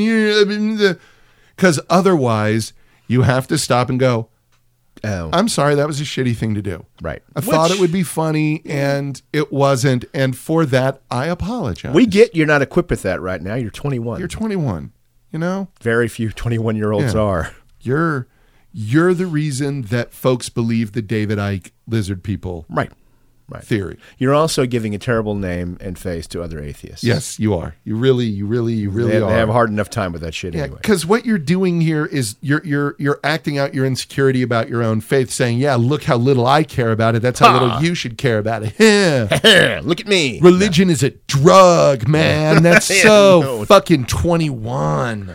Because 1.55 1.79
otherwise, 1.89 2.73
you 3.07 3.23
have 3.23 3.47
to 3.47 3.57
stop 3.57 3.89
and 3.89 4.00
go. 4.00 4.29
Oh, 5.03 5.29
I'm 5.33 5.50
sorry, 5.50 5.75
that 5.75 5.88
was 5.88 6.00
a 6.00 6.03
shitty 6.03 6.35
thing 6.35 6.55
to 6.55 6.62
do. 6.62 6.85
right. 7.01 7.21
I 7.35 7.41
thought 7.41 7.71
it 7.71 7.79
would 7.79 7.91
be 7.91 8.03
funny, 8.03 8.62
and 8.65 9.21
it 9.33 9.51
wasn't. 9.51 10.05
And 10.13 10.38
for 10.38 10.65
that, 10.67 11.01
I 11.12 11.27
apologize. 11.27 11.93
We 11.93 12.05
get 12.05 12.35
you're 12.35 12.47
not 12.47 12.62
equipped 12.62 12.89
with 12.89 13.01
that 13.01 13.19
right 13.21 13.41
now. 13.41 13.55
You're 13.55 13.71
21. 13.71 14.19
You're 14.19 14.27
21. 14.27 14.91
You 15.31 15.39
know, 15.39 15.67
Very 15.81 16.07
few 16.07 16.29
21 16.29 16.75
year 16.75 16.91
olds 16.91 17.13
Yeah. 17.15 17.21
are. 17.21 17.51
you're 17.81 18.27
you're 18.71 19.13
the 19.13 19.25
reason 19.27 19.83
that 19.83 20.13
folks 20.13 20.50
believe 20.50 20.91
the 20.93 21.01
David 21.01 21.38
Icke 21.38 21.71
lizard 21.88 22.23
people 22.23 22.65
Right. 22.69 22.91
Right. 23.50 23.63
theory. 23.63 23.97
You're 24.17 24.33
also 24.33 24.65
giving 24.65 24.95
a 24.95 24.97
terrible 24.97 25.35
name 25.35 25.77
and 25.81 26.00
face 26.00 26.27
to 26.27 26.41
other 26.41 26.59
atheists. 26.62 27.03
Yes, 27.03 27.38
you 27.39 27.53
are. 27.55 27.75
You 27.83 27.95
really, 27.97 28.25
you 28.25 28.45
really, 28.47 28.73
you 28.73 28.89
really 28.89 29.12
They, 29.12 29.21
are. 29.21 29.29
they 29.29 29.38
have 29.38 29.50
a 29.50 29.53
hard 29.53 29.69
enough 29.69 29.89
time 29.89 30.13
with 30.13 30.21
that 30.21 30.33
shit 30.33 30.53
yeah, 30.55 30.63
anyway. 30.63 30.77
because 30.81 31.05
what 31.05 31.25
you're 31.25 31.38
doing 31.38 31.81
here 31.81 32.05
is 32.05 32.35
you're 32.41 32.63
you're 32.65 32.95
you're 32.97 33.19
acting 33.23 33.57
out 33.57 33.73
your 33.73 33.85
insecurity 33.85 34.41
about 34.43 34.69
your 34.69 34.81
own 34.81 35.01
faith, 35.01 35.29
saying, 35.29 35.57
"Yeah, 35.59 35.75
look 35.75 36.03
how 36.03 36.15
little 36.17 36.47
I 36.47 36.63
care 36.63 36.91
about 36.91 37.15
it. 37.15 37.21
That's 37.21 37.39
how 37.39 37.53
little 37.53 37.83
you 37.83 37.93
should 37.95 38.17
care 38.17 38.38
about 38.39 38.63
it." 38.65 38.73
Look 39.83 40.00
at 40.00 40.07
me. 40.07 40.39
Religion 40.41 40.89
is 40.89 41.03
a 41.03 41.09
drug, 41.27 42.07
man. 42.07 42.63
That's 42.63 42.89
Yeah, 42.89 43.03
so 43.03 43.41
no. 43.41 43.65
fucking 43.65 44.05
twenty 44.05 44.50
one. 44.50 45.33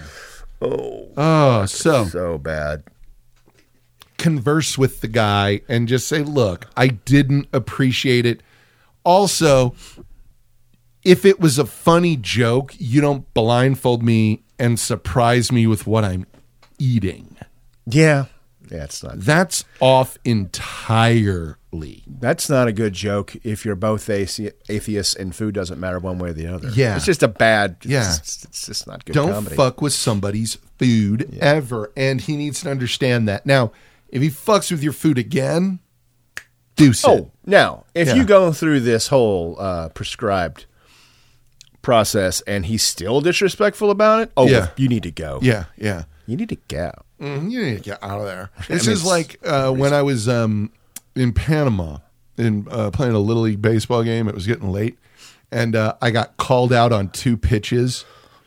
Oh, 0.60 1.08
Oh, 1.16 1.66
so 1.66 2.04
so 2.06 2.38
bad. 2.38 2.82
Converse 4.18 4.76
with 4.76 5.00
the 5.00 5.08
guy 5.08 5.62
and 5.68 5.88
just 5.88 6.06
say, 6.08 6.22
"Look, 6.22 6.66
I 6.76 6.88
didn't 6.88 7.48
appreciate 7.52 8.26
it." 8.26 8.42
Also, 9.04 9.74
if 11.04 11.24
it 11.24 11.40
was 11.40 11.58
a 11.58 11.64
funny 11.64 12.16
joke, 12.16 12.74
you 12.78 13.00
don't 13.00 13.32
blindfold 13.32 14.02
me 14.02 14.42
and 14.58 14.78
surprise 14.78 15.50
me 15.50 15.66
with 15.66 15.86
what 15.86 16.04
I'm 16.04 16.26
eating. 16.78 17.36
Yeah. 17.86 18.26
Yeah, 18.70 18.84
it's 18.84 19.02
not. 19.02 19.20
That's 19.20 19.64
off 19.80 20.18
entirely. 20.24 22.02
That's 22.06 22.50
not 22.50 22.68
a 22.68 22.72
good 22.72 22.92
joke 22.92 23.34
if 23.44 23.64
you're 23.64 23.74
both 23.76 24.06
athe- 24.08 24.52
atheists 24.68 25.14
and 25.14 25.34
food 25.34 25.54
doesn't 25.54 25.80
matter 25.80 25.98
one 25.98 26.18
way 26.18 26.30
or 26.30 26.32
the 26.34 26.48
other. 26.48 26.68
Yeah. 26.70 26.96
It's 26.96 27.06
just 27.06 27.22
a 27.22 27.28
bad. 27.28 27.76
It's 27.80 27.86
Yeah. 27.86 28.00
Just, 28.04 28.44
it's 28.44 28.66
just 28.66 28.86
not 28.86 29.04
good 29.06 29.14
Don't 29.14 29.32
comedy. 29.32 29.56
fuck 29.56 29.80
with 29.80 29.94
somebody's 29.94 30.56
food 30.78 31.38
ever. 31.40 31.90
And 31.96 32.20
he 32.20 32.36
needs 32.36 32.60
to 32.62 32.70
understand 32.70 33.26
that. 33.28 33.46
Now, 33.46 33.72
if 34.08 34.22
he 34.22 34.28
fucks 34.28 34.70
with 34.70 34.82
your 34.82 34.92
food 34.92 35.18
again, 35.18 35.80
do 36.76 36.92
so. 36.92 37.10
Oh, 37.10 37.30
now, 37.44 37.84
if 37.94 38.08
Yeah. 38.08 38.14
you 38.14 38.24
go 38.24 38.52
through 38.52 38.80
this 38.80 39.08
whole 39.08 39.56
uh, 39.58 39.88
prescribed 39.90 40.66
process 41.82 42.40
and 42.42 42.66
he's 42.66 42.82
still 42.82 43.20
disrespectful 43.20 43.90
about 43.90 44.20
it, 44.22 44.32
oh, 44.36 44.46
Yeah. 44.48 44.68
you 44.76 44.88
need 44.88 45.02
to 45.04 45.10
go. 45.10 45.38
Yeah, 45.42 45.64
yeah. 45.76 46.04
You 46.26 46.36
need 46.36 46.48
to 46.50 46.58
go. 46.68 46.92
Mm, 47.20 47.50
you 47.50 47.62
need 47.64 47.76
to 47.76 47.82
get 47.82 48.02
out 48.02 48.20
of 48.20 48.26
there. 48.26 48.50
This 48.68 48.86
mean, 48.86 48.92
is 48.92 49.04
like 49.04 49.40
uh, 49.44 49.72
when 49.72 49.92
I 49.92 50.02
was 50.02 50.28
um, 50.28 50.70
in 51.16 51.32
Panama 51.32 51.98
in 52.36 52.66
uh, 52.70 52.90
playing 52.90 53.14
a 53.14 53.18
little 53.18 53.42
league 53.42 53.60
baseball 53.62 54.02
game. 54.04 54.28
It 54.28 54.34
was 54.34 54.46
getting 54.46 54.70
late, 54.70 54.98
and 55.50 55.74
uh, 55.74 55.94
I 56.00 56.10
got 56.10 56.36
called 56.36 56.72
out 56.72 56.92
on 56.92 57.08
two 57.08 57.36
pitches. 57.36 58.04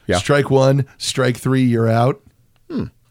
Yeah. 0.08 0.18
Strike 0.18 0.50
one, 0.50 0.86
strike 0.98 1.38
three, 1.38 1.64
you're 1.64 1.90
out. 1.90 2.22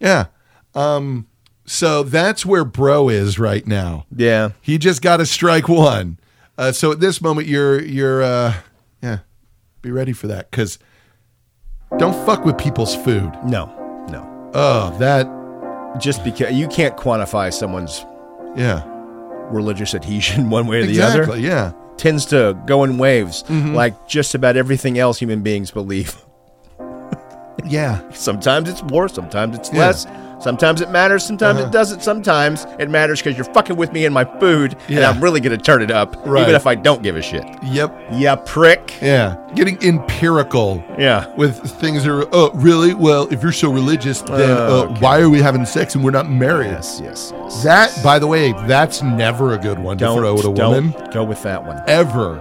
Yeah. 0.01 0.27
Um, 0.75 1.27
so 1.71 2.03
that's 2.03 2.45
where 2.45 2.65
bro 2.65 3.09
is 3.09 3.39
right 3.39 3.65
now. 3.65 4.05
Yeah. 4.15 4.51
He 4.61 4.77
just 4.77 5.03
got 5.03 5.21
a 5.21 5.27
strike 5.27 5.69
one. 5.69 6.19
Uh, 6.59 6.73
so 6.73 6.91
at 6.91 6.99
this 6.99 7.23
moment, 7.23 7.47
you're 7.47 7.81
you're 7.81 8.23
uh, 8.25 8.55
yeah, 9.01 9.19
be 9.81 9.93
ready 9.93 10.13
for 10.13 10.27
that 10.27 10.51
because 10.51 10.79
don't 11.97 12.27
fuck 12.27 12.45
with 12.45 12.59
people's 12.59 12.95
food. 12.97 13.31
No, 13.45 13.67
no. 14.11 14.51
Oh, 14.53 14.97
that 14.99 15.27
Just 16.01 16.25
because 16.25 16.53
you 16.53 16.67
can't 16.69 16.97
quantify 16.97 17.53
someone's 17.53 18.05
yeah, 18.57 18.83
religious 19.51 19.95
adhesion 19.95 20.51
one 20.59 20.67
way 20.67 20.81
or 20.81 20.87
the 20.87 20.91
exactly. 20.91 21.23
other. 21.23 21.39
Yeah, 21.39 21.73
Tends 21.97 22.27
to 22.27 22.61
go 22.67 22.83
in 22.85 22.99
waves, 22.99 23.49
like 23.49 24.09
just 24.09 24.35
about 24.35 24.57
everything 24.57 24.99
else 24.99 25.19
human 25.21 25.43
beings 25.43 25.71
believe. 25.71 26.17
yeah. 27.65 28.11
Sometimes 28.11 28.69
it's 28.69 28.83
more, 28.83 29.09
sometimes 29.09 29.57
it's 29.57 29.73
Yeah. 29.73 29.79
less. 29.79 30.07
Sometimes 30.41 30.81
it 30.81 30.91
matters, 30.91 31.23
sometimes 31.25 31.59
Uh-huh. 31.59 31.69
it 31.69 31.73
doesn't. 31.73 32.03
Sometimes 32.03 32.67
it 32.79 32.89
matters 32.89 33.21
because 33.21 33.37
you're 33.37 33.53
fucking 33.53 33.77
with 33.77 33.93
me 33.93 34.05
and 34.07 34.15
my 34.15 34.25
food, 34.41 34.75
and 34.89 35.01
I'm 35.05 35.21
really 35.23 35.41
going 35.41 35.57
to 35.57 35.63
turn 35.63 35.83
it 35.83 35.91
up, 35.91 36.17
Right. 36.25 36.43
even 36.43 36.55
if 36.55 36.67
I 36.67 36.75
don't 36.75 37.03
give 37.03 37.17
a 37.17 37.23
shit. 37.23 37.45
Yep. 37.63 37.95
Yeah, 38.13 38.37
prick. 38.37 38.95
Yeah. 39.03 39.37
Getting 39.55 39.77
empirical 39.83 40.83
Yeah. 40.99 41.27
with 41.37 41.57
things 41.81 42.05
that 42.05 42.11
are, 42.13 42.25
oh, 42.33 42.51
really? 42.55 42.95
Well, 42.95 43.29
if 43.31 43.43
you're 43.43 43.53
so 43.53 43.71
religious, 43.71 44.23
then 44.23 44.51
Oh, 44.51 44.83
uh, 44.85 44.87
why 44.99 45.21
are 45.21 45.29
we 45.29 45.43
having 45.43 45.67
sex 45.67 45.95
and 45.95 46.03
we're 46.03 46.11
not 46.11 46.31
married? 46.31 46.69
Yes, 46.71 47.01
yes. 47.05 47.33
yes. 47.37 47.63
That, 47.63 47.91
by 48.03 48.19
the 48.19 48.27
way, 48.27 48.53
that's 48.67 49.03
never 49.03 49.53
a 49.55 49.59
good 49.59 49.79
one 49.79 49.99
to 49.99 50.05
Don't, 50.05 50.19
throw 50.19 50.39
at 50.39 50.45
a 50.45 50.51
woman. 50.51 50.95
go 51.13 51.23
with 51.25 51.43
that 51.43 51.67
one. 51.67 51.81
Ever. 51.87 52.41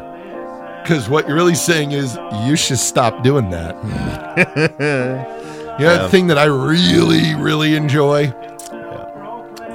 Because 0.84 1.10
what 1.10 1.28
you're 1.28 1.36
really 1.36 1.56
saying 1.56 1.92
is 1.92 2.18
you 2.46 2.56
should 2.56 2.80
stop 2.80 3.24
doing 3.24 3.50
that. 3.50 3.76
you 5.80 5.86
know, 5.86 6.04
the 6.04 6.10
thing 6.10 6.28
that 6.28 6.38
I 6.38 6.46
really, 6.46 7.36
really 7.36 7.76
enjoy? 7.76 8.34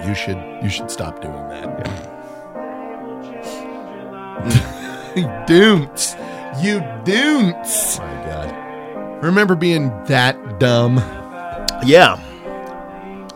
You 0.07 0.15
should 0.15 0.39
you 0.63 0.69
should 0.69 0.91
stop 0.91 1.21
doing 1.23 1.49
that. 1.49 1.65
you 5.17 5.25
don't. 5.47 6.17
You 6.63 6.81
don't. 7.05 7.55
My 7.99 8.25
God. 8.27 9.25
Remember 9.25 9.55
being 9.55 9.89
that 10.05 10.59
dumb? 10.59 10.99
Yeah. 11.85 12.21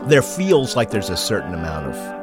There 0.03 0.23
feels 0.23 0.77
like 0.77 0.91
there's 0.91 1.11
a 1.11 1.17
certain 1.17 1.55
amount 1.55 1.87
of 1.87 2.18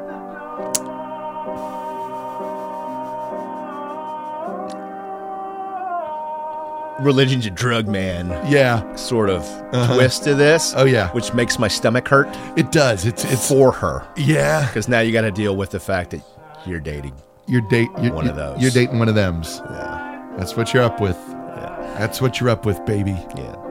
religion's 7.06 7.46
a 7.46 7.50
drug 7.52 7.88
man 7.88 8.30
Yeah, 8.52 8.96
sort 8.96 9.30
of 9.30 9.44
uh-huh. 9.44 9.96
twist 9.96 10.24
to 10.24 10.36
this. 10.36 10.74
Oh, 10.76 10.86
yeah. 10.86 11.10
Which 11.12 11.34
makes 11.34 11.58
my 11.60 11.68
stomach 11.68 12.08
hurt 12.08 12.28
it 12.58 12.72
does. 12.72 13.06
It's 13.06 13.24
it's 13.26 13.48
for 13.48 13.72
her. 13.72 14.06
yeah. 14.18 14.66
Because 14.68 14.88
now 14.88 15.00
you 15.00 15.12
got 15.14 15.22
to 15.22 15.32
deal 15.32 15.56
with 15.56 15.70
the 15.70 15.80
fact 15.80 16.12
that 16.12 16.22
you're 16.66 16.80
dating. 16.80 17.14
You're 17.48 17.62
date 17.70 17.90
you're, 18.02 18.12
One 18.14 18.28
of 18.28 18.36
those. 18.36 18.60
You're 18.60 18.72
dating 18.72 18.98
one 19.00 19.08
of 19.08 19.16
them's. 19.16 19.62
Yeah. 19.70 20.34
That's 20.38 20.58
what 20.58 20.74
you're 20.74 20.84
up 20.84 21.00
with. 21.00 21.18
Yeah. 21.30 21.96
That's 22.00 22.20
what 22.22 22.40
you're 22.42 22.50
up 22.50 22.66
with, 22.66 22.84
baby. 22.86 23.12
Yeah. 23.38 23.62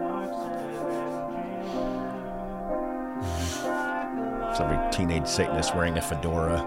Some 4.54 4.90
teenage 4.92 5.26
Satanist 5.26 5.74
wearing 5.74 5.98
a 5.98 6.02
fedora, 6.02 6.62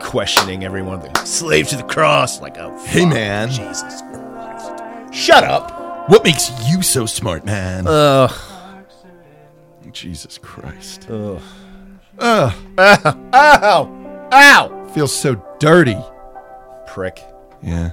questioning 0.00 0.64
everyone. 0.64 1.00
The 1.00 1.12
slave 1.26 1.68
to 1.68 1.76
the 1.76 1.82
cross. 1.82 2.40
Like, 2.40 2.56
oh, 2.56 2.74
hey 2.86 3.04
man, 3.04 3.50
Jesus 3.50 3.82
Christ. 3.82 4.19
Shut 5.20 5.44
up. 5.44 6.08
What 6.08 6.24
makes 6.24 6.50
you 6.66 6.80
so 6.80 7.04
smart, 7.04 7.44
man? 7.44 7.86
Ugh. 7.86 8.32
Jesus 9.92 10.38
Christ. 10.38 11.06
Ugh. 11.10 11.42
Ugh, 12.18 12.54
Ow. 12.78 14.28
Ow. 14.32 14.90
feels 14.94 15.12
so 15.12 15.34
dirty. 15.58 15.98
Prick. 16.86 17.22
Yeah. 17.62 17.90